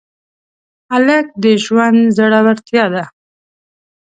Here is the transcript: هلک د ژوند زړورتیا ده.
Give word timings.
هلک 0.91 1.25
د 1.43 1.45
ژوند 1.63 1.99
زړورتیا 2.17 2.85
ده. 2.93 3.03